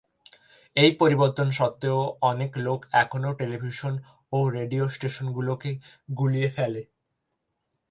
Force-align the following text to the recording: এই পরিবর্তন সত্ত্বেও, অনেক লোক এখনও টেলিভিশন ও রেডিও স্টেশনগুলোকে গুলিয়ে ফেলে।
এই 0.75 0.91
পরিবর্তন 1.01 1.47
সত্ত্বেও, 1.51 1.99
অনেক 2.31 2.51
লোক 2.57 2.79
এখনও 3.01 3.31
টেলিভিশন 3.39 3.93
ও 4.33 4.49
রেডিও 4.57 4.83
স্টেশনগুলোকে 4.87 5.71
গুলিয়ে 6.09 6.49
ফেলে। 6.49 6.81